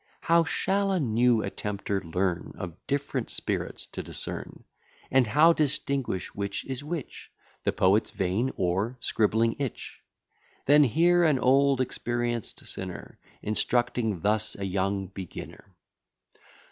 How 0.21 0.45
shall 0.45 0.91
a 0.91 0.99
new 0.99 1.43
attempter 1.43 2.01
learn 2.01 2.53
Of 2.57 2.73
different 2.87 3.29
spirits 3.29 3.85
to 3.85 4.01
discern, 4.01 4.63
And 5.11 5.27
how 5.27 5.53
distinguish 5.53 6.33
which 6.33 6.65
is 6.65 6.83
which, 6.83 7.31
The 7.65 7.71
poet's 7.71 8.09
vein, 8.09 8.51
or 8.55 8.97
scribbling 8.99 9.57
itch? 9.59 9.99
Then 10.65 10.83
hear 10.85 11.23
an 11.23 11.37
old 11.37 11.81
experienced 11.81 12.65
sinner, 12.65 13.19
Instructing 13.43 14.21
thus 14.21 14.55
a 14.55 14.65
young 14.65 15.05
beginner. 15.05 15.75